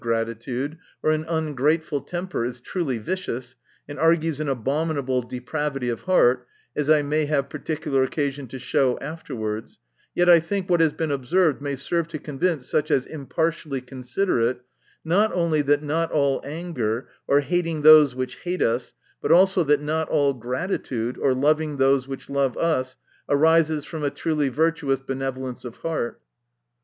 283 0.01 0.33
gratitude 0.33 0.77
or 1.03 1.11
an 1.11 1.23
ungrateful 1.27 2.01
temper, 2.01 2.43
is 2.43 2.59
truly 2.59 2.97
vicious, 2.97 3.55
and 3.87 3.99
argues 3.99 4.39
an 4.39 4.49
abominable 4.49 5.21
depravity 5.21 5.89
of 5.89 6.01
heart 6.09 6.47
(as 6.75 6.89
I 6.89 7.03
may 7.03 7.27
have 7.27 7.49
particular 7.49 8.01
occasion 8.03 8.47
to 8.47 8.57
show 8.57 8.97
afterwards) 8.97 9.77
yet, 10.15 10.27
I 10.27 10.39
think 10.39 10.67
what 10.71 10.79
has 10.79 10.91
been 10.91 11.11
observed, 11.11 11.61
may 11.61 11.75
serve 11.75 12.07
to 12.07 12.17
convince 12.17 12.67
such 12.67 12.89
as 12.89 13.05
impartially 13.05 13.79
consider 13.79 14.41
it, 14.41 14.61
not 15.05 15.31
only 15.33 15.61
that 15.61 15.83
not 15.83 16.11
all 16.11 16.41
anger, 16.43 17.07
or 17.27 17.41
hating 17.41 17.83
those 17.83 18.13
who 18.13 18.25
hate 18.43 18.63
us, 18.63 18.95
but 19.21 19.31
also 19.31 19.63
that 19.65 19.81
not 19.81 20.09
all 20.09 20.33
gratitude, 20.33 21.15
or 21.19 21.35
loving 21.35 21.77
those 21.77 22.05
who 22.05 22.15
love 22.27 22.57
us, 22.57 22.97
arises 23.29 23.85
from 23.85 24.03
a 24.03 24.09
truly 24.09 24.49
virtuous 24.49 24.99
benevolence 24.99 25.63
of 25.63 25.77
heart. 25.85 26.19